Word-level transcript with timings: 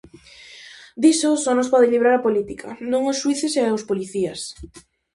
Diso 1.01 1.31
só 1.43 1.51
nos 1.55 1.71
pode 1.73 1.91
librar 1.93 2.13
a 2.15 2.25
política, 2.27 2.69
non 2.91 3.01
os 3.11 3.19
xuíces 3.21 3.53
e 3.61 3.65
os 3.77 3.87
policías. 3.89 4.41